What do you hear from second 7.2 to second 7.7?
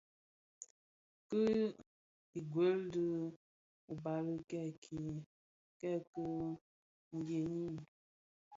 dheňi.